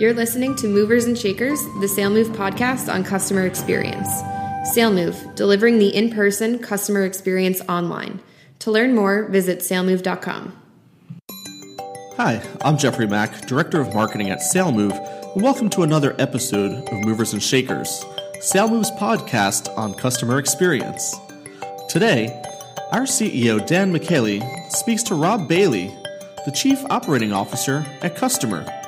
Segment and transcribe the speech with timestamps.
[0.00, 4.08] You're listening to Movers and Shakers, the SaleMove podcast on customer experience.
[4.74, 8.22] SaleMove, delivering the in person customer experience online.
[8.60, 10.56] To learn more, visit salemove.com.
[12.16, 17.04] Hi, I'm Jeffrey Mack, Director of Marketing at SaleMove, and welcome to another episode of
[17.04, 18.02] Movers and Shakers,
[18.36, 21.14] SaleMove's podcast on customer experience.
[21.90, 22.42] Today,
[22.90, 24.40] our CEO Dan Michaeli
[24.72, 25.94] speaks to Rob Bailey,
[26.46, 28.79] the Chief Operating Officer at Kustomer.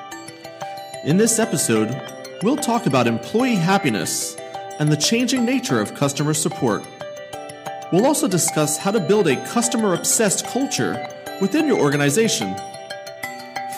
[1.05, 2.01] In this episode,
[2.45, 4.37] we'll talk about employee happiness
[4.79, 6.85] and the changing nature of customer support.
[7.91, 11.09] We'll also discuss how to build a customer obsessed culture
[11.41, 12.55] within your organization.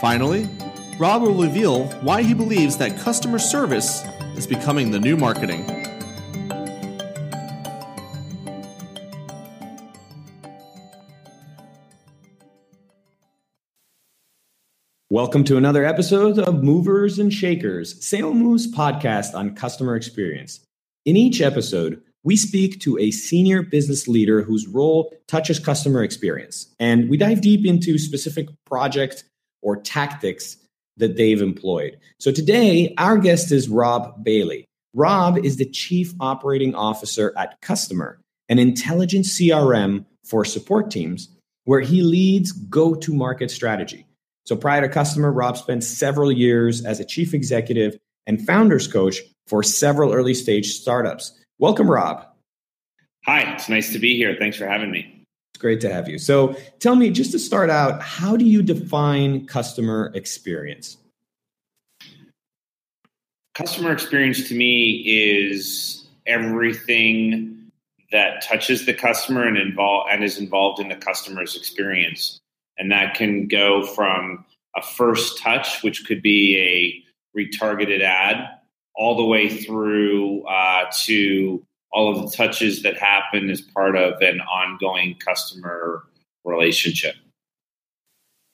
[0.03, 0.51] Finally,
[0.99, 4.05] Rob will reveal why he believes that customer service
[4.37, 5.65] is becoming the new marketing.
[15.15, 20.59] Welcome to another episode of Movers and Shakers, SaleMove's podcast on customer experience.
[21.05, 26.75] In each episode, we speak to a senior business leader whose role touches customer experience,
[26.81, 29.23] and we dive deep into specific projects
[29.63, 30.57] or tactics
[30.97, 31.97] that they've employed.
[32.19, 34.65] So today, our guest is Rob Bailey.
[34.95, 38.17] Rob is the Chief Operating Officer at Kustomer,
[38.49, 41.29] an intelligent CRM for support teams,
[41.67, 44.04] where he leads go to market strategy.
[44.47, 49.19] So prior to Kustomer, Rob spent several years as a chief executive and founders coach
[49.47, 51.39] for several early stage startups.
[51.59, 52.27] Welcome, Rob.
[53.25, 54.37] Hi, it's nice to be here.
[54.39, 55.25] Thanks for having me.
[55.55, 56.19] It's great to have you.
[56.19, 60.99] So tell me, just to start out, how do you define customer experience?
[63.55, 67.71] Customer experience to me is everything
[68.13, 72.41] that touches the customer and involve and is involved in the customer's experience.
[72.79, 74.45] And that can go from
[74.77, 78.49] a first touch, which could be a retargeted ad,
[78.97, 84.21] all the way through uh, to all of the touches that happen as part of
[84.21, 86.05] an ongoing customer
[86.45, 87.15] relationship.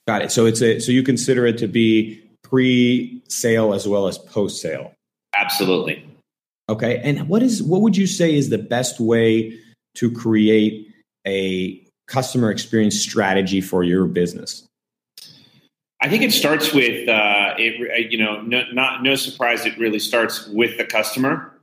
[0.07, 0.31] Got it.
[0.31, 4.93] So it's a so you consider it to be pre-sale as well as post-sale.
[5.37, 6.05] Absolutely.
[6.69, 6.99] Okay.
[7.03, 9.57] And what is what would you say is the best way
[9.95, 10.87] to create
[11.25, 11.80] a
[12.11, 14.67] customer experience strategy for your business?
[16.01, 18.11] I think it starts with uh, it.
[18.11, 19.65] You know, no, not no surprise.
[19.65, 21.53] It really starts with the customer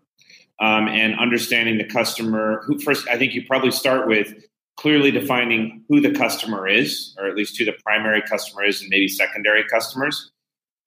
[0.61, 2.63] um, and understanding the customer.
[2.67, 3.07] Who first?
[3.09, 4.33] I think you probably start with
[4.77, 8.89] clearly defining who the customer is, or at least who the primary customer is, and
[8.91, 10.31] maybe secondary customers.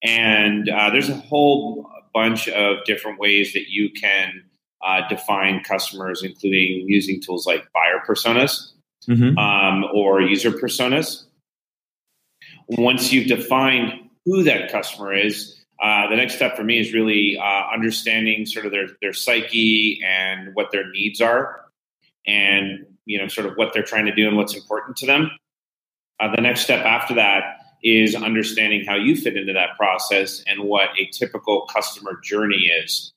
[0.02, 4.44] And uh, there's a whole bunch of different ways that you can
[4.82, 8.71] uh, define customers, including using tools like buyer personas
[9.08, 9.38] mm-hmm.
[9.38, 11.24] um, or user personas.
[12.68, 17.38] Once you've defined who that customer is, uh, the next step for me is really
[17.38, 21.66] uh, understanding sort of their their psyche and what their needs are,
[22.28, 25.32] and you know sort of what they're trying to do and what's important to them.
[26.20, 30.64] Uh, the next step after that is understanding how you fit into that process and
[30.64, 33.12] what a typical customer journey is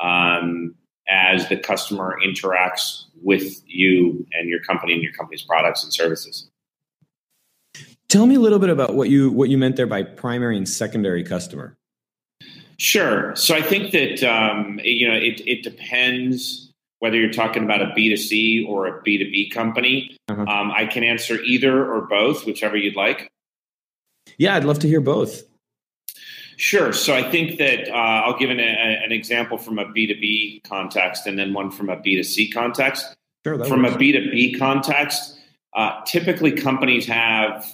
[0.00, 0.74] um,
[1.10, 6.48] as the customer interacts with you and your company and your company's products and services.
[8.08, 10.68] Tell me a little bit about what you what you meant there by primary and
[10.68, 11.76] secondary customer.
[12.78, 13.36] Sure.
[13.36, 17.86] So I think that um, you know it, it depends whether you're talking about a
[17.86, 20.16] B2C or a B2B company.
[20.28, 20.42] Uh-huh.
[20.42, 23.30] Um, I can answer either or both, whichever you'd like.
[24.38, 25.42] Yeah, I'd love to hear both.
[26.60, 26.92] Sure.
[26.92, 27.94] So I think that uh,
[28.26, 31.96] I'll give an, a, an, example from a B2B context and then one from a
[31.96, 33.16] B2C context.
[33.46, 33.94] Sure, from works.
[33.94, 35.38] a B2B context,
[35.74, 37.66] uh, typically companies have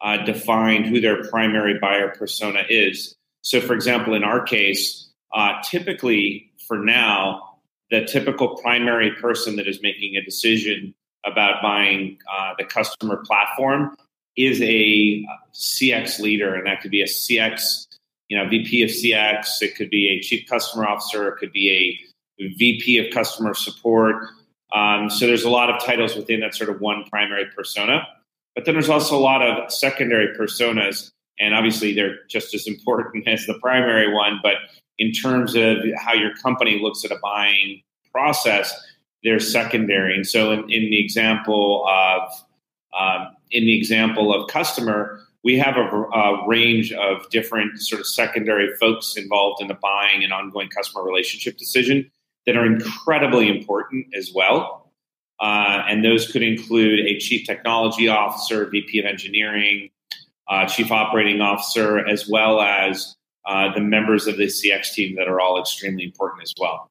[0.00, 3.14] uh, defined who their primary buyer persona is.
[3.42, 7.58] So, for example, in our case, uh, typically for now,
[7.90, 10.94] the typical primary person that is making a decision
[11.26, 13.94] about buying uh, the customer platform
[14.34, 17.86] is a CX leader, and that could be a CX
[18.30, 19.60] you know, VP of CX.
[19.60, 21.28] It could be a chief customer officer.
[21.28, 22.00] It could be
[22.40, 24.16] a VP of customer support.
[24.72, 28.06] Um, so there's a lot of titles within that sort of one primary persona.
[28.54, 31.10] But then there's also a lot of secondary personas,
[31.40, 34.38] and obviously they're just as important as the primary one.
[34.42, 34.54] But
[34.96, 37.82] in terms of how your company looks at a buying
[38.12, 38.72] process,
[39.24, 40.14] they're secondary.
[40.14, 42.30] And so in, in the example of
[42.98, 48.06] um, in the example of Kustomer, we have a, a, range of different sort of
[48.06, 52.10] secondary folks involved in the buying and ongoing customer relationship decision
[52.46, 54.92] that are incredibly important as well.
[55.40, 59.88] Uh, and those could include a chief technology officer, VP of engineering,
[60.48, 63.16] uh, chief operating officer, as well as
[63.46, 66.90] uh, the members of the CX team that are all extremely important as well.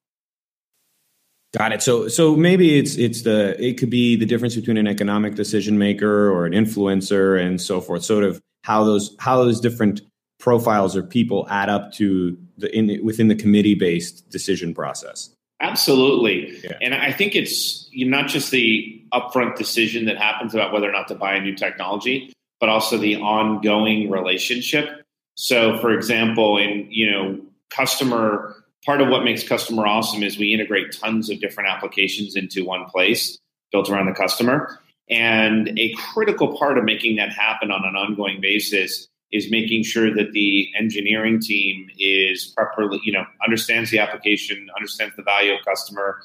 [1.58, 1.82] Got it.
[1.82, 5.80] So so maybe it's it's the it could be the difference between an economic decision
[5.80, 8.04] maker or an influencer and so forth.
[8.04, 10.02] Sort of how those how those different
[10.40, 15.32] profiles or people add up to the in within the committee based decision process.
[15.60, 16.58] Absolutely.
[16.64, 16.78] Yeah.
[16.82, 21.08] And I think it's not just the upfront decision that happens about whether or not
[21.10, 25.04] to buy a new technology, but also the ongoing relationship.
[25.36, 27.42] So for example, in you know,
[27.72, 28.54] Kustomer
[28.86, 32.86] part of what makes Kustomer awesome is we integrate tons of different applications into one
[32.86, 33.38] place
[33.72, 34.80] built around the customer.
[35.10, 40.14] And a critical part of making that happen on an ongoing basis is making sure
[40.14, 45.60] that the engineering team is properly, you know, understands the application, understands the value of
[45.62, 46.16] Kustomer,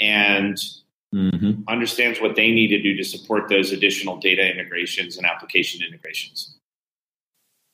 [0.00, 0.56] and
[1.14, 1.62] mm-hmm.
[1.68, 6.57] understands what they need to do to support those additional data integrations and application integrations.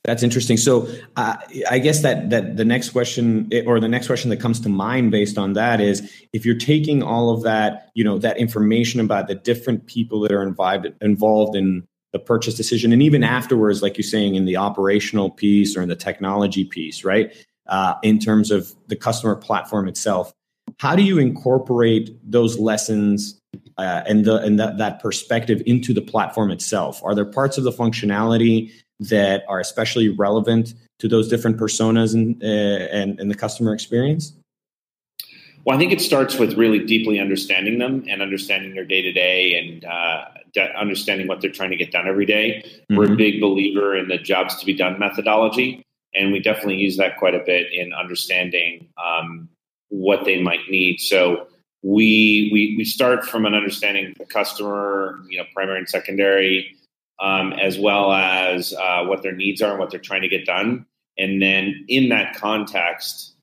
[0.05, 0.57] That's interesting.
[0.57, 1.35] So uh,
[1.69, 5.11] I guess that that the next question or the next question that comes to mind
[5.11, 9.27] based on that is if you're taking all of that, you know, that information about
[9.27, 13.97] the different people that are involved involved in the purchase decision, and even afterwards, like
[13.97, 17.33] you're saying in the operational piece or in the technology piece, right?
[17.67, 20.31] Uh, in terms of the customer platform itself,
[20.77, 23.41] how do you incorporate those lessons
[23.77, 27.01] uh, and the and that, that perspective into the platform itself?
[27.03, 32.41] Are there parts of the functionality that are especially relevant to those different personas and,
[32.41, 34.33] uh, and, and the customer experience?
[35.65, 39.11] Well, I think it starts with really deeply understanding them and understanding their day to
[39.11, 42.63] day and uh, de- understanding what they're trying to get done every day.
[42.63, 42.97] Mm-hmm.
[42.97, 45.83] We're a big believer in the jobs to be done methodology,
[46.13, 49.49] and we definitely use that quite a bit in understanding um,
[49.89, 50.99] what they might need.
[50.99, 51.47] So
[51.81, 56.75] we, we we start from an understanding of the customer, you know, primary and secondary,
[57.19, 60.45] um, as well as uh, what their needs are and what they're trying to get
[60.45, 60.85] done.
[61.17, 63.35] And then in that context,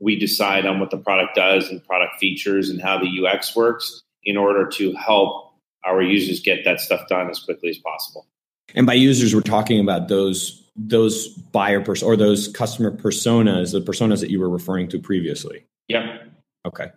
[0.00, 4.02] we decide on what the product does and product features and how the UX works
[4.24, 5.52] in order to help
[5.84, 8.26] our users get that stuff done as quickly as possible.
[8.74, 13.80] And by users, we're talking about those those buyer pers- or those customer personas, the
[13.80, 15.64] personas that you were referring to previously.
[15.88, 16.18] Yeah.
[16.64, 16.90] Okay.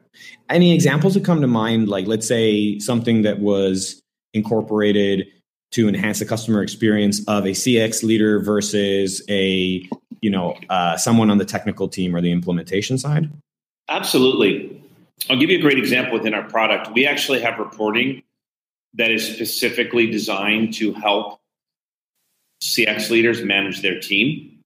[0.49, 1.89] Any examples that come to mind?
[1.89, 3.99] Like, let's say something that was
[4.33, 5.27] incorporated
[5.71, 9.87] to enhance the customer experience of a CX leader versus a
[10.21, 13.29] you know uh, someone on the technical team or the implementation side?
[13.89, 14.81] Absolutely.
[15.29, 16.93] I'll give you a great example within our product.
[16.93, 18.23] We actually have reporting
[18.95, 21.39] that is specifically designed to help
[22.61, 24.59] CX leaders manage their team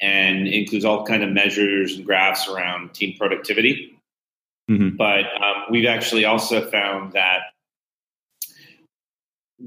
[0.00, 3.98] and includes all kind of measures and graphs around team productivity.
[4.70, 4.96] Mm-hmm.
[4.96, 7.49] But um, we've actually also found that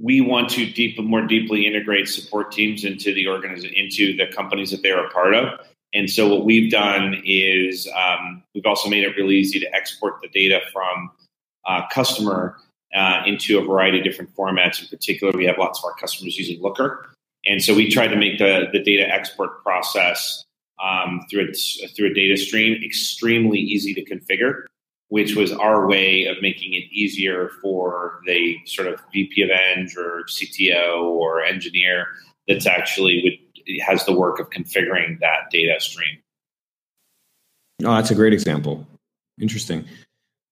[0.01, 4.71] we want to deep, more deeply integrate support teams into the organization, into the companies
[4.71, 5.59] that they're a part of.
[5.93, 10.21] And so what we've done is um, we've also made it really easy to export
[10.21, 11.11] the data from
[11.65, 12.55] uh, Kustomer
[12.95, 14.81] uh, into a variety of different formats.
[14.81, 17.09] In particular, we have lots of our customers using Looker,
[17.45, 20.43] and so we try to make the the data export process
[20.83, 24.65] um, through a, through a data stream extremely easy to configure
[25.13, 29.87] which was our way of making it easier for the sort of VP of Eng
[29.95, 32.07] or CTO or engineer
[32.47, 36.17] that's actually would has the work of configuring that data stream.
[37.85, 38.87] Oh, that's a great example.
[39.39, 39.85] Interesting.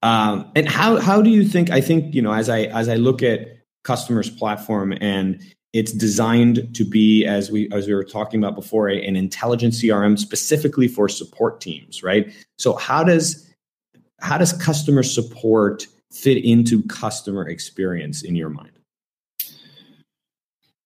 [0.04, 1.72] Um, and how how do you think?
[1.72, 3.48] I think you know as I as I look at
[3.84, 5.42] customers' platform and
[5.74, 10.20] it's designed to be as we as we were talking about before an intelligent CRM
[10.20, 12.32] specifically for support teams, right?
[12.60, 13.48] So how does
[14.22, 18.72] how does customer support fit into customer experience in your mind?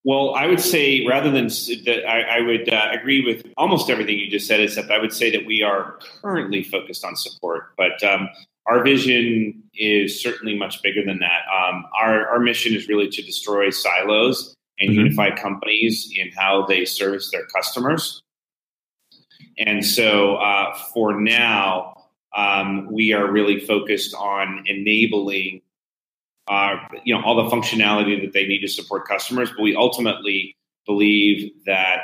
[0.04, 4.20] Well, I would say rather than that, I, I would uh, agree with almost everything
[4.20, 8.04] you just said, except I would say that we are currently focused on support, but
[8.04, 8.30] um,
[8.68, 11.42] our vision is certainly much bigger than that.
[11.52, 15.00] Um, our, our mission is really to destroy silos and mm-hmm.
[15.00, 18.22] unify companies in how they service their customers.
[19.58, 21.95] And so uh, for now,
[22.36, 25.62] um, we are really focused on enabling
[26.48, 30.56] uh, you know all the functionality that they need to support customers but we ultimately
[30.86, 32.02] believe that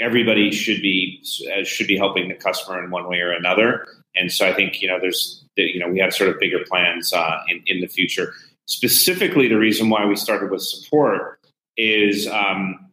[0.00, 1.22] everybody should be
[1.52, 3.86] uh, should be helping the customer in one way or another.
[4.16, 7.12] And so i think you know there's you know we have sort of bigger plans
[7.12, 8.32] uh, in, in the future.
[8.66, 11.38] Specifically the reason why we started with support
[11.76, 12.90] is um,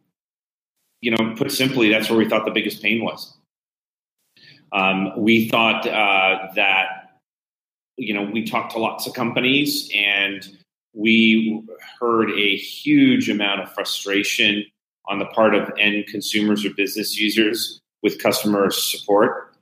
[1.00, 3.34] you know put simply that's where we thought the biggest pain was
[4.72, 7.18] um, we thought uh, that,
[7.96, 10.48] you know, we talked to lots of companies and
[10.94, 11.62] we
[12.00, 14.64] heard a huge amount of frustration
[15.06, 19.54] on the part of end consumers or business users with customer support.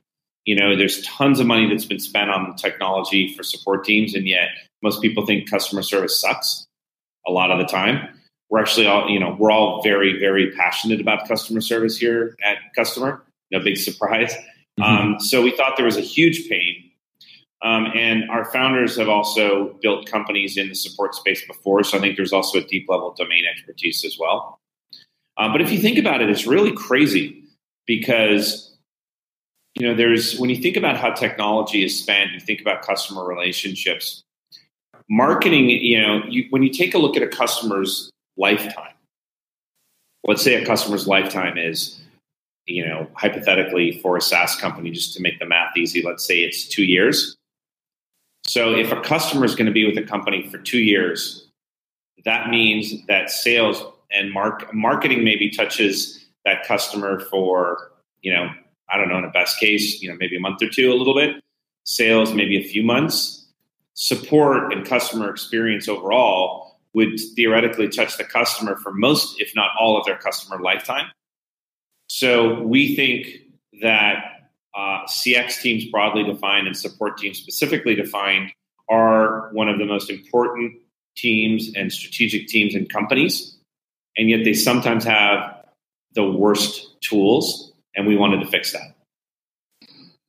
[0.45, 4.27] You know, there's tons of money that's been spent on technology for support teams, and
[4.27, 4.49] yet
[4.81, 6.65] most people think customer service sucks
[7.27, 8.07] a lot of the time.
[8.49, 12.57] We're actually all, you know, we're all very, very passionate about customer service here at
[12.77, 13.21] Kustomer.
[13.51, 14.33] No big surprise.
[14.79, 15.13] Mm-hmm.
[15.13, 16.83] Um, so we thought there was a huge pain.
[17.63, 21.83] Um, and our founders have also built companies in the support space before.
[21.83, 24.59] So I think there's also a deep level domain expertise as well.
[25.37, 27.43] Uh, but if you think about it, it's really crazy
[27.85, 28.75] because
[29.75, 33.25] you know there's when you think about how technology is spent, you think about customer
[33.25, 34.23] relationships.
[35.09, 38.93] Marketing, you know, you, when you take a look at a customer's lifetime,
[40.25, 42.01] let's say a customer's lifetime is,
[42.67, 46.39] you know, hypothetically for a SaaS company, just to make the math easy, let's say
[46.39, 47.35] it's two years.
[48.43, 51.49] So if a customer is going to be with a company for two years,
[52.25, 58.49] that means that sales and mark, marketing maybe touches that customer for, you know,
[58.89, 60.95] I don't know, in a best case, you know, maybe a month or two, a
[60.95, 61.43] little bit.
[61.83, 63.47] Sales, maybe a few months.
[63.93, 69.97] Support and customer experience overall would theoretically touch the customer for most, if not all,
[69.97, 71.07] of their customer lifetime.
[72.07, 73.27] So we think
[73.81, 78.51] that uh, CX teams broadly defined and support teams specifically defined
[78.89, 80.73] are one of the most important
[81.15, 83.57] teams and strategic teams in companies
[84.17, 85.63] and yet they sometimes have
[86.13, 88.95] the worst tools, and we wanted to fix that.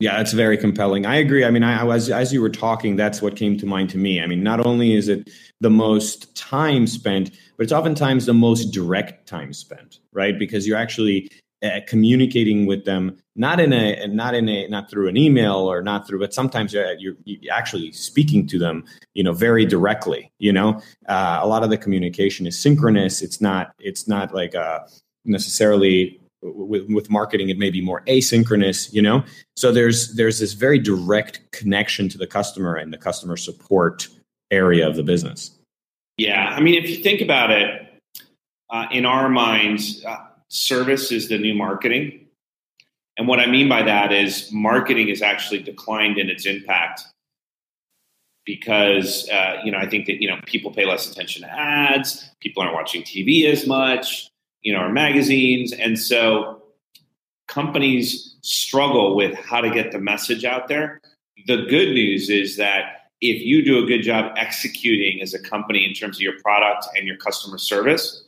[0.01, 1.07] Yeah, that's very compelling.
[1.07, 1.45] I agree.
[1.45, 4.23] I mean, I, was as you were talking, that's what came to mind to me.
[4.23, 5.29] I mean, not only is it
[5.61, 10.39] the most time spent, but it's oftentimes the most direct time spent, right?
[10.39, 11.29] Because you're actually
[11.63, 15.83] uh, communicating with them not in a not in a not through an email or
[15.83, 18.85] not through but sometimes you're, you're, you're actually speaking to them
[19.15, 20.81] you know very directly you know?
[21.09, 23.23] Uh, a lot of the communication is synchronous.
[23.23, 24.81] It's not it's not like uh,
[25.25, 29.25] necessarily with, with marketing it may be more asynchronous you know?
[29.57, 34.09] So there's there's this very direct connection to the customer and the customer support
[34.51, 35.51] area of the business.
[36.19, 37.85] Yeah i mean if you think about it
[38.71, 42.27] uh, in our minds uh, service is the new marketing.
[43.17, 47.03] And what I mean by that is marketing has actually declined in its impact
[48.45, 52.31] because uh, you know I think that you know people pay less attention to ads,
[52.41, 54.31] people aren't watching TV as much,
[54.63, 56.63] you know, or magazines, and so
[57.47, 61.01] companies struggle with how to get the message out there.
[61.47, 65.85] The good news is that if you do a good job executing as a company
[65.85, 68.28] in terms of your product and your customer service,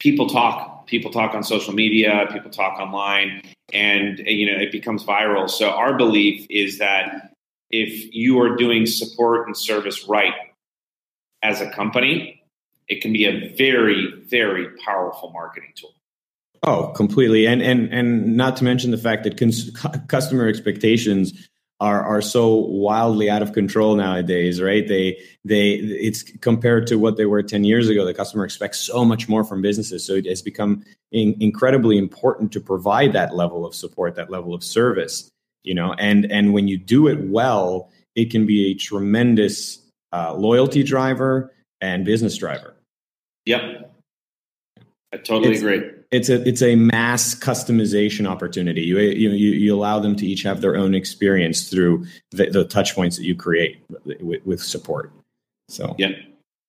[0.00, 5.04] people talk people talk on social media people talk online and you know it becomes
[5.04, 5.48] viral.
[5.48, 7.34] So our belief is that
[7.70, 10.32] if you are doing support and service right
[11.42, 12.42] as a company
[12.88, 15.94] it can be a very very powerful marketing tool.
[16.62, 17.46] Oh completely.
[17.46, 19.70] And and and not to mention the fact that cons-
[20.08, 21.48] customer expectations
[21.80, 24.88] are are so wildly out of control nowadays right?
[24.88, 29.04] They they it's compared to what they were 10 years ago the customer expects so
[29.04, 30.04] much more from businesses.
[30.04, 34.54] So it has become in, incredibly important to provide that level of support that level
[34.54, 35.30] of service
[35.64, 35.94] you know?
[35.98, 39.78] And and when you do it well it can be a tremendous
[40.12, 42.74] uh, loyalty driver and business driver.
[43.46, 43.94] Yep.
[45.12, 48.82] I totally it's, agree it's a it's a mass customization opportunity.
[48.82, 52.94] You you you, allow them to each have their own experience through the, the touch
[52.94, 53.82] points that you create
[54.20, 55.12] with, with support.
[55.68, 56.12] So yeah.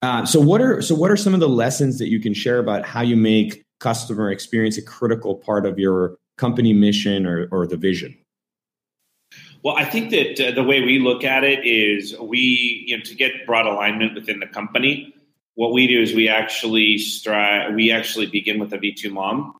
[0.01, 2.59] Uh, so what are so what are some of the lessons that you can share
[2.59, 7.65] about how you make customer experience a critical part of your company mission or, or
[7.65, 8.17] the vision?
[9.63, 13.03] Well, I think that uh, the way we look at it is we, you know,
[13.03, 15.13] to get broad alignment within the company,
[15.55, 19.53] what we do is we actually strive, we actually begin with a V2MOM,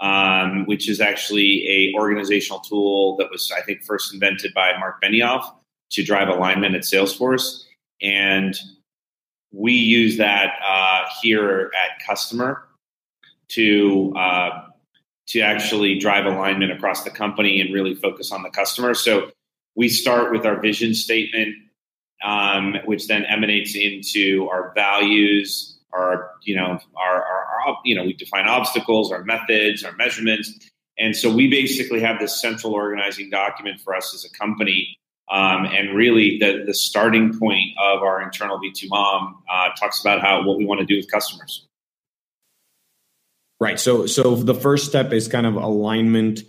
[0.00, 5.02] um, which is actually a organizational tool that was, I think, first invented by Mark
[5.02, 5.50] Benioff
[5.90, 7.64] to drive alignment at Salesforce.
[8.02, 8.58] And
[9.52, 12.62] we use that uh, here at Kustomer
[13.48, 14.64] to uh,
[15.28, 18.94] to actually drive alignment across the company and really focus on the customer.
[18.94, 19.30] So
[19.74, 21.54] we start with our vision statement
[22.24, 28.04] um, which then emanates into our values, our you know our, our, our you know
[28.04, 30.52] we define obstacles, our methods, our measurements,
[30.98, 34.98] and so we basically have this central organizing document for us as a company.
[35.30, 40.42] Um, and really, the the starting point of our internal V2MOM uh, talks about how
[40.44, 41.66] what we want to do with customers.
[43.60, 43.78] Right.
[43.78, 46.40] So so the first step is kind of alignment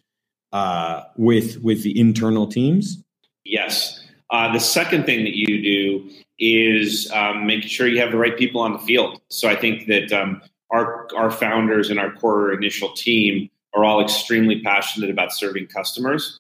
[0.52, 3.04] uh, with with the internal teams.
[3.44, 3.99] Yes.
[4.32, 8.38] Uh, the second thing that you do is um, making sure you have the right
[8.38, 9.20] people on the field.
[9.30, 14.02] So I think that um, our our founders and our core initial team are all
[14.02, 16.40] extremely passionate about serving customers.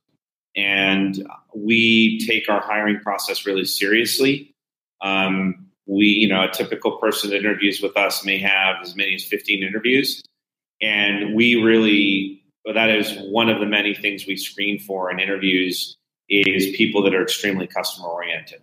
[0.55, 4.53] And we take our hiring process really seriously.
[5.01, 9.15] Um, we, you know, a typical person that interviews with us may have as many
[9.15, 10.24] as 15 interviews.
[10.81, 15.19] And we really, well, that is one of the many things we screen for in
[15.19, 15.98] interviews
[16.29, 18.62] is people that are extremely Kustomer oriented.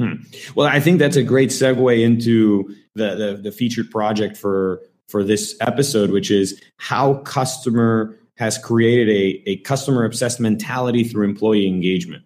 [0.00, 0.14] Hmm.
[0.54, 5.22] Well, I think that's a great segue into the, the, the featured project for for
[5.22, 11.68] this episode, which is how customer has created a, a customer obsessed mentality through employee
[11.68, 12.24] engagement.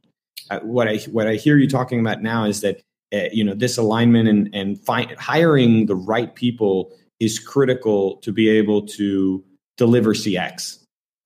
[0.51, 2.81] Uh, what I what I hear you talking about now is that
[3.13, 8.33] uh, you know this alignment and and fi- hiring the right people is critical to
[8.33, 9.45] be able to
[9.77, 10.79] deliver CX.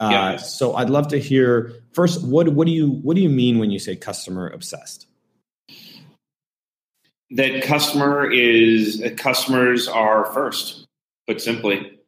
[0.02, 0.36] Uh, yeah.
[0.36, 3.70] So I'd love to hear first what what do you what do you mean when
[3.70, 5.06] you say customer obsessed?
[7.30, 10.86] That customer is customers are first,
[11.28, 11.98] put simply.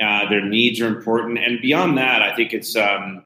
[0.00, 3.24] Uh, their needs are important, and beyond that, I think it's um,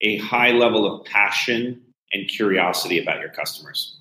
[0.00, 1.82] a high level of passion
[2.12, 3.98] and curiosity about your customers.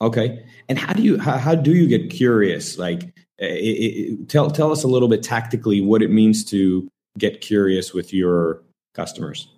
[0.00, 2.78] Okay, and how do you how, how do you get curious?
[2.78, 3.02] Like,
[3.38, 6.90] it, it, tell tell us a little bit tactically what it means to
[7.20, 8.62] get curious with your
[8.94, 9.48] customers.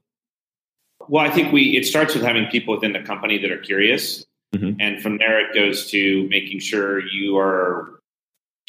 [1.09, 4.25] Well, I think we it starts with having people within the company that are curious,
[4.55, 4.81] mm-hmm.
[4.81, 7.99] and from there it goes to making sure you are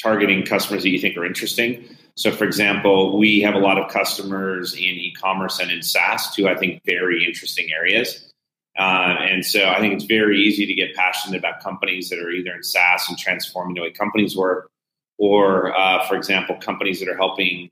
[0.02, 1.86] targeting customers that you think are interesting.
[2.16, 6.48] So, for example, we have a lot of customers in e-commerce and in SaaS, two
[6.48, 8.30] I think very interesting areas.
[8.78, 12.32] Uh, and so, I think it's very easy to get passionate about companies that are
[12.32, 14.70] either in SaaS and transforming the way companies work,
[15.18, 17.70] or, uh, for example, companies that are helping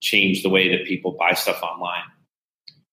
[0.00, 2.04] change the way that people buy stuff online.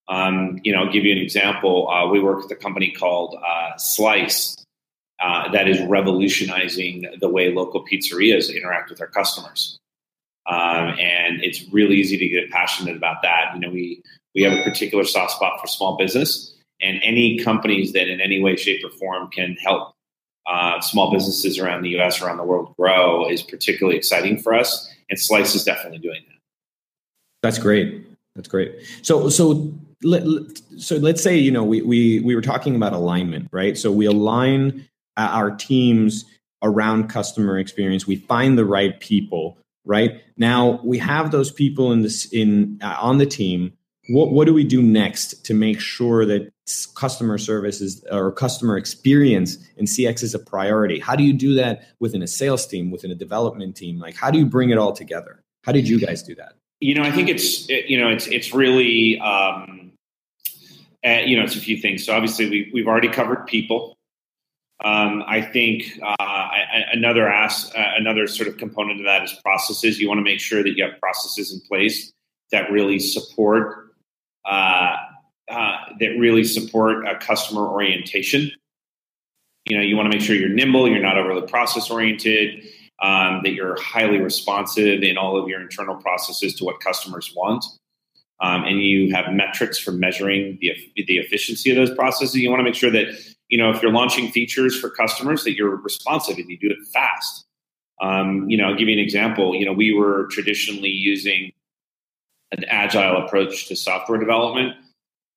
[0.07, 1.89] Um, you know, I'll give you an example.
[1.89, 4.55] Uh, we work with a company called uh, Slice
[5.23, 9.77] uh, that is revolutionizing the way local pizzerias interact with their customers.
[10.45, 13.51] Um, and it's really easy to get passionate about that.
[13.53, 14.01] You know, we
[14.35, 18.41] we have a particular soft spot for small business, and any companies that in any
[18.41, 19.93] way, shape, or form can help
[20.45, 22.21] uh, small businesses around the U.S.
[22.21, 24.89] around the world grow is particularly exciting for us.
[25.09, 26.32] And Slice is definitely doing that.
[27.43, 28.07] That's great.
[28.35, 28.73] That's great.
[29.03, 30.23] So so let,
[30.79, 33.77] so let's say you know we we we were talking about alignment, right?
[33.77, 36.25] So we align our teams
[36.63, 38.07] around customer experience.
[38.07, 42.95] We find the right people right now we have those people in this in uh,
[42.99, 43.73] on the team
[44.09, 46.49] what what do we do next to make sure that
[46.95, 51.53] customer service is or customer experience in cx is a priority how do you do
[51.55, 54.77] that within a sales team within a development team like how do you bring it
[54.77, 58.09] all together how did you guys do that you know i think it's you know
[58.09, 59.91] it's it's really um
[61.05, 63.97] uh, you know it's a few things so obviously we, we've already covered people
[64.83, 66.47] um, I think uh,
[66.91, 69.99] another ask, uh, another sort of component of that is processes.
[69.99, 72.11] You want to make sure that you have processes in place
[72.51, 73.93] that really support
[74.43, 74.97] uh,
[75.49, 78.51] uh that really support a customer orientation.
[79.65, 82.65] You know, you want to make sure you're nimble, you're not overly process oriented,
[83.01, 87.65] um, that you're highly responsive in all of your internal processes to what customers want.
[88.41, 92.35] Um, and you have metrics for measuring the, the efficiency of those processes.
[92.35, 93.15] You want to make sure that
[93.53, 96.87] you know, if you're launching features for customers, that you're responsive and you do it
[96.91, 97.45] fast.
[98.01, 99.53] Um, you know, I'll give you an example.
[99.53, 101.51] You know, we were traditionally using
[102.51, 104.73] an agile approach to software development,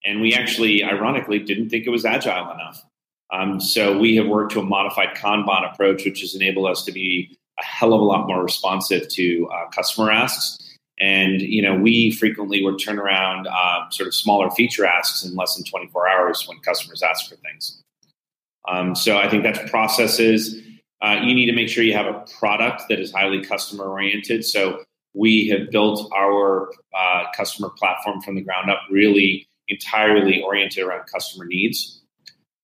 [0.07, 2.83] and we actually, ironically, didn't think it was agile enough.
[3.31, 6.93] Um, so we have worked to a modified Kanban approach, which has enabled us to
[6.93, 10.59] be a hell of a lot more responsive to uh, customer asks.
[10.99, 15.35] And you know, we frequently would turn around uh, sort of smaller feature asks in
[15.35, 17.83] less than 24 hours when customers ask for things.
[18.69, 20.61] Um, so I think that's processes.
[21.03, 24.45] Uh, you need to make sure you have a product that is highly customer oriented.
[24.45, 24.83] So
[25.15, 31.07] we have built our uh, customer platform from the ground up, really entirely oriented around
[31.07, 32.03] customer needs.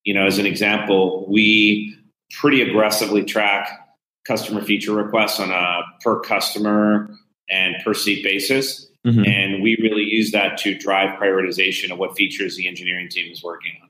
[0.04, 1.96] You know, as an example, we
[2.30, 3.81] pretty aggressively track
[4.26, 7.10] customer feature requests on a per customer
[7.50, 8.88] and per seat basis.
[9.06, 9.24] Mm-hmm.
[9.24, 13.42] And we really use that to drive prioritization of what features the engineering team is
[13.42, 13.88] working on.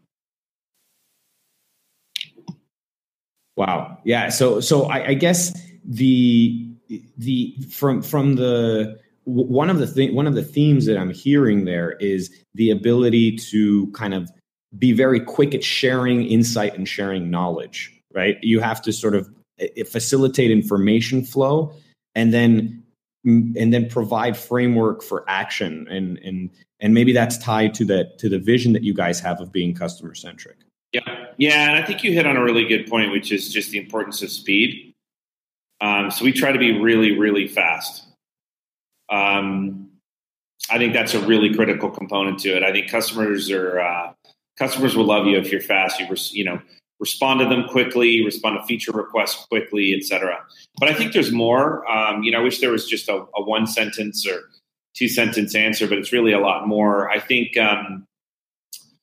[3.56, 3.98] Wow.
[4.04, 4.30] Yeah.
[4.30, 5.52] So so I, I guess
[5.84, 6.68] the
[7.18, 11.66] the from from the one of the th- one of the themes that I'm hearing
[11.66, 14.30] there is the ability to kind of
[14.78, 17.92] be very quick at sharing insight and sharing knowledge.
[18.14, 18.38] Right.
[18.42, 19.28] You have to sort of
[19.86, 21.72] facilitate information flow
[22.14, 22.82] and then
[23.24, 28.28] and then provide framework for action and and and maybe that's tied to that to
[28.28, 30.56] the vision that you guys have of being customer centric
[30.92, 33.70] yeah, yeah, and I think you hit on a really good point, which is just
[33.70, 34.94] the importance of speed.
[35.80, 38.04] Um, so we try to be really, really fast.
[39.10, 39.88] Um,
[40.70, 42.62] I think that's a really critical component to it.
[42.62, 44.12] I think customers are uh,
[44.58, 45.98] customers will love you if you're fast.
[45.98, 46.60] You you know
[47.02, 50.38] respond to them quickly, respond to feature requests quickly, etc.
[50.78, 51.84] But I think there's more.
[51.90, 54.42] Um, you know, I wish there was just a, a, one sentence or
[54.94, 57.10] two sentence answer, but it's really a lot more.
[57.10, 58.06] I think um,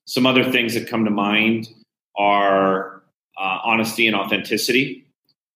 [0.07, 1.67] some other things that come to mind
[2.17, 3.03] are
[3.37, 5.05] uh, honesty and authenticity.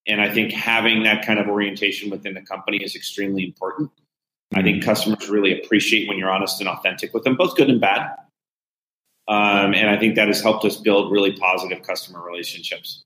[0.06, 3.90] And I think having that kind of orientation within the company is extremely important.
[4.54, 4.90] I think mm-hmm.
[4.90, 8.12] customers really appreciate when you're honest and authentic with them, both good and bad.
[9.28, 13.04] Um, and I think that has helped us build really positive customer relationships.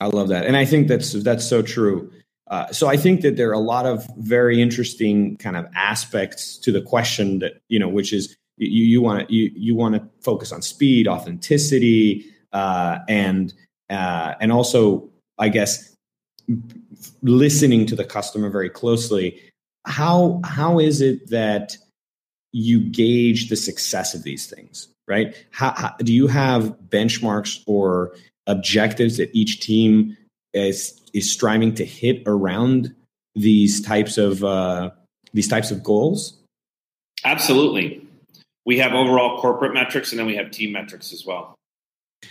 [0.00, 2.12] I love that, and I think that's that's so true.
[2.50, 6.56] Uh, so I think that there are a lot of very interesting kind of aspects
[6.58, 9.94] to the question that you know, which is you you want to you you want
[9.94, 13.54] to focus on speed, authenticity, uh, and
[13.90, 15.94] uh, and also I guess
[17.22, 19.40] listening to the customer very closely.
[19.84, 21.76] How how is it that
[22.52, 24.88] you gauge the success of these things?
[25.08, 25.34] Right?
[25.50, 28.14] How, how, do you have benchmarks or
[28.46, 30.16] objectives that each team
[30.54, 32.94] is is striving to hit around
[33.34, 34.90] these types of uh,
[35.32, 36.38] these types of goals?
[37.24, 38.04] Absolutely.
[38.64, 41.54] We have overall corporate metrics, and then we have team metrics as well.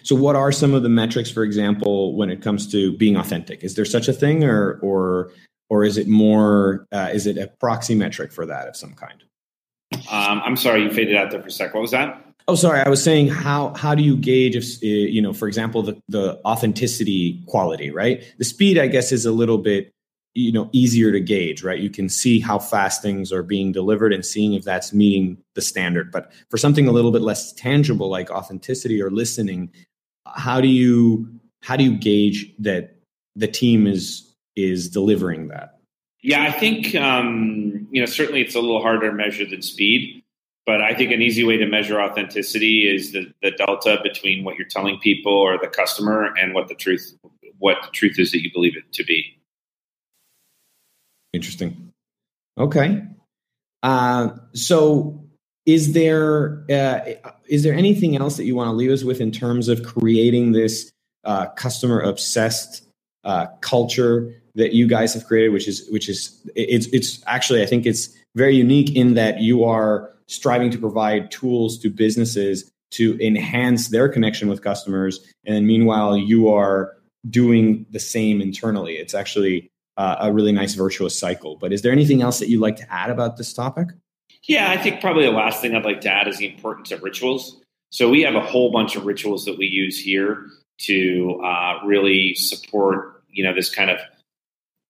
[0.04, 3.64] So, what are some of the metrics, for example, when it comes to being authentic?
[3.64, 5.32] Is there such a thing, or or
[5.70, 6.86] or is it more?
[6.92, 9.24] Uh, is it a proxy metric for that of some kind?
[10.12, 11.74] Um, I'm sorry, you faded out there for a sec.
[11.74, 12.27] What was that?
[12.50, 12.80] Oh, sorry.
[12.80, 16.02] I was saying how how do you gauge if uh, you know, for example, the
[16.08, 18.24] the authenticity quality, right?
[18.38, 19.92] The speed, I guess, is a little bit
[20.34, 21.80] you know easier to gauge, right?
[21.80, 25.62] You can see how fast things are being delivered and seeing if that's meeting the
[25.62, 26.12] standard.
[26.12, 29.72] But for something a little bit less tangible, like authenticity or listening,
[30.26, 31.28] how do you
[31.64, 32.96] how do you gauge that
[33.36, 35.80] the team is is delivering that?
[36.22, 40.24] Yeah, I think um, you know certainly it's a little harder to measure than speed.
[40.68, 44.58] But I think an easy way to measure authenticity is the, the delta between what
[44.58, 47.16] you're telling people or the customer and what the truth
[47.60, 49.40] what the truth is that you believe it to be.
[51.34, 51.94] Interesting.
[52.58, 53.02] Okay.
[53.82, 55.24] Uh, so
[55.66, 57.00] is there uh,
[57.48, 60.52] is there anything else that you want to leave us with in terms of creating
[60.52, 60.92] this
[61.24, 62.86] uh, customer obsessed
[63.24, 67.66] uh, culture that you guys have created, which is which is it's it's actually I
[67.66, 73.18] think it's very unique in that you are striving to provide tools to businesses to
[73.26, 75.20] enhance their connection with customers.
[75.46, 76.96] And meanwhile, you are
[77.30, 78.94] doing the same internally.
[78.94, 81.58] It's actually uh, a really nice virtuous cycle.
[81.58, 83.90] But is there anything else that you'd like to add about this topic?
[84.44, 87.04] Yeah, I think probably the last thing I'd like to add is the importance of
[87.04, 87.60] rituals.
[87.90, 90.46] So we have a whole bunch of rituals that we use here
[90.80, 94.00] to uh, really support, you know, this kind of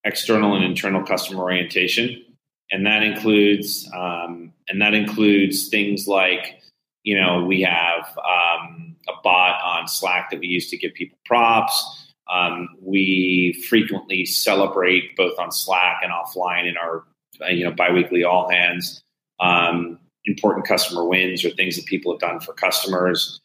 [0.03, 2.23] external and internal customer orientation
[2.71, 6.61] and that includes um, and that includes things like
[7.03, 11.17] you know we have um, a bot on Slack that we use to give people
[11.25, 12.03] props.
[12.29, 17.03] Um, we frequently celebrate both on Slack and offline in our
[17.41, 19.01] uh, you know biweekly all hands
[19.39, 23.39] um, important customer wins or things that people have done for customers.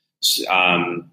[0.48, 1.11] Um,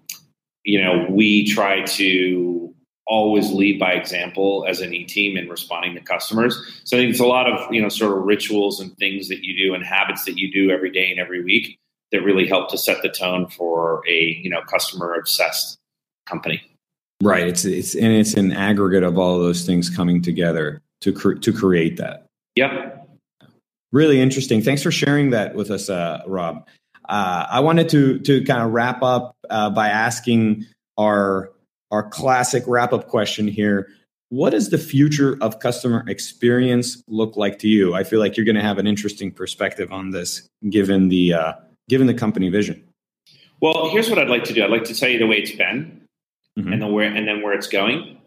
[0.64, 2.69] you know, we try to
[3.10, 6.56] always lead by example as an e-team in responding to customers.
[6.84, 9.44] So I think it's a lot of, you know, sort of rituals and things that
[9.44, 11.76] you do and habits that you do every day and every week
[12.12, 15.76] that really help to set the tone for a, you know, customer obsessed
[16.26, 16.62] company.
[17.20, 17.48] Right.
[17.48, 21.34] It's it's and it's an aggregate of all of those things coming together to cre-
[21.34, 22.26] to create that.
[22.54, 23.08] Yep.
[23.92, 24.62] Really interesting.
[24.62, 26.66] Thanks for sharing that with us, uh, Rob.
[27.08, 31.50] Uh, I wanted to to kind of wrap up uh, by asking our
[31.90, 33.88] our classic wrap up question here.
[34.28, 37.94] What does the future of customer experience look like to you?
[37.94, 41.52] I feel like you're going to have an interesting perspective on this, given the uh,
[41.88, 42.84] given the company vision.
[43.60, 44.62] Well, here's what I'd like to do.
[44.62, 46.06] I'd like to tell you the way it's been,
[46.56, 46.72] mm-hmm.
[46.72, 48.18] and the where, and then where it's going.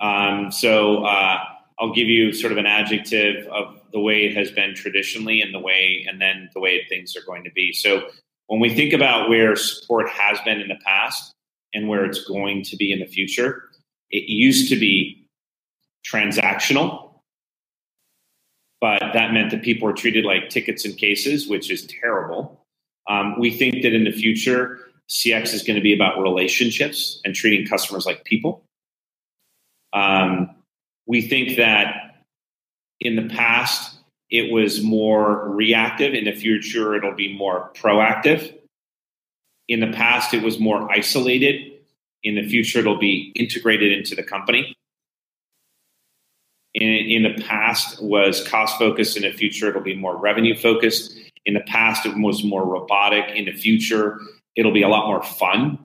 [0.00, 1.38] Um, so uh,
[1.78, 5.54] I'll give you sort of an adjective of the way it has been traditionally, and
[5.54, 7.72] the way, and then the way things are going to be.
[7.72, 8.08] So
[8.48, 11.32] when we think about where support has been in the past,
[11.76, 13.68] and where it's going to be in the future.
[14.10, 15.28] It used to be
[16.10, 17.10] transactional,
[18.80, 22.64] but that meant that people were treated like tickets and cases, which is terrible.
[23.08, 27.34] Um, we think that in the future, CX is going to be about relationships and
[27.34, 28.64] treating customers like people.
[29.92, 30.50] Um,
[31.06, 32.24] we think that
[33.00, 33.98] in the past,
[34.30, 36.14] it was more reactive.
[36.14, 38.56] In the future, it'll be more proactive.
[39.68, 41.72] In the past, it was more isolated.
[42.22, 44.76] In the future, it'll be integrated into the company.
[46.76, 49.16] in, in the past was cost focused.
[49.16, 51.18] In the future, it'll be more revenue focused.
[51.46, 53.24] In the past, it was more robotic.
[53.34, 54.20] In the future,
[54.56, 55.78] it'll be a lot more fun.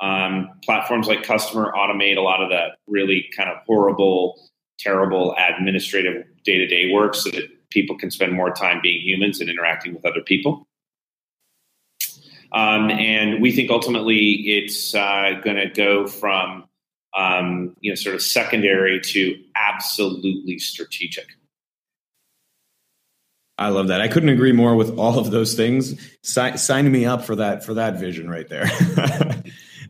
[0.00, 4.38] Um, platforms like Kustomer automate a lot of that really kind of horrible,
[4.78, 9.40] terrible administrative day to day work so that people can spend more time being humans
[9.40, 10.65] and interacting with other people.
[12.52, 16.64] Um, and we think ultimately it's uh, going to go from
[17.16, 21.26] um, you know sort of secondary to absolutely strategic.
[23.58, 24.02] I love that.
[24.02, 25.98] I couldn't agree more with all of those things.
[26.22, 28.66] Si- sign me up for that for that vision right there.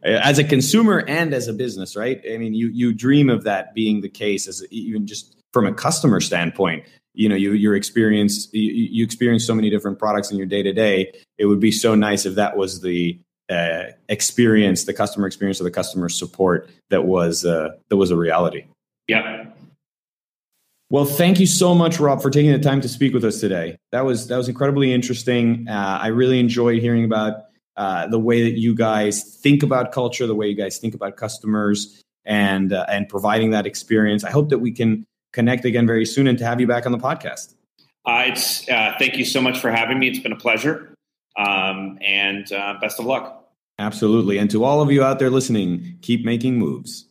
[0.03, 2.23] as a consumer and as a business, right?
[2.31, 5.75] I mean, you you dream of that being the case as even just from a
[5.75, 6.85] customer standpoint.
[7.17, 10.63] You know, you your experience you, you experience so many different products in your day
[10.63, 11.13] to day.
[11.39, 15.65] It would be so nice if that was the uh, experience, the customer experience, or
[15.65, 18.65] the customer support that was uh, that was a reality.
[19.09, 19.47] Yeah,
[20.89, 23.77] well, thank you so much, Rob, for taking the time to speak with us today.
[23.91, 25.67] That was that was incredibly interesting.
[25.69, 30.29] Uh, I really enjoyed hearing about uh, the way that you guys think about culture,
[30.29, 34.23] the way you guys think about customers, and uh, and providing that experience.
[34.23, 35.05] I hope that we can
[35.37, 37.55] connect again very soon and to have you back on the podcast.
[38.07, 40.09] Uh, it's uh, thank you so much for having me.
[40.09, 40.95] It's been a pleasure,
[41.37, 43.45] um, and uh, best of luck.
[43.79, 47.07] Absolutely, and to all of you out there listening, keep making moves.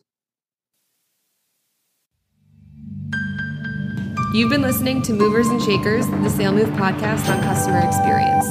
[4.34, 8.46] You've been listening to Movers and Shakers, the SaleMove podcast on customer experience.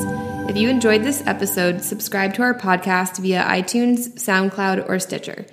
[0.48, 5.46] If you enjoyed this episode, subscribe to our podcast via iTunes, SoundCloud, or Stitcher.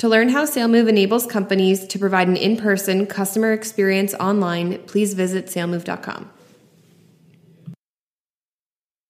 [0.00, 5.12] To learn how SaleMove enables companies to provide an in person customer experience online, please
[5.12, 6.30] visit salemove.com.